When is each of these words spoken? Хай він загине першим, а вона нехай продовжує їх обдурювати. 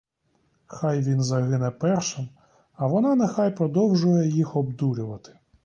Хай 0.65 0.99
він 1.01 1.23
загине 1.23 1.71
першим, 1.71 2.29
а 2.73 2.87
вона 2.87 3.15
нехай 3.15 3.55
продовжує 3.55 4.29
їх 4.29 4.55
обдурювати. 4.55 5.39